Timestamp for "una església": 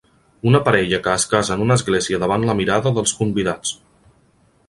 1.65-2.21